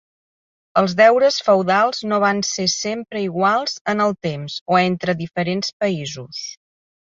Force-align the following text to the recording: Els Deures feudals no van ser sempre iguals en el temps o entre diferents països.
Els 0.79 0.95
Deures 1.01 1.35
feudals 1.49 2.01
no 2.13 2.19
van 2.23 2.39
ser 2.53 2.65
sempre 2.77 3.23
iguals 3.27 3.77
en 3.95 4.03
el 4.07 4.17
temps 4.29 4.59
o 4.75 4.83
entre 4.89 5.17
diferents 5.23 5.73
països. 5.85 6.45